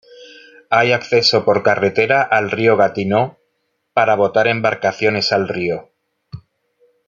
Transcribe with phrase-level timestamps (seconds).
[0.71, 3.37] Hay acceso por carretera al Río Gatineau
[3.93, 5.91] para botar embarcaciones al río.